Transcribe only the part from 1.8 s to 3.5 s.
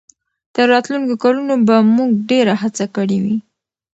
موږ ډېره هڅه کړې وي.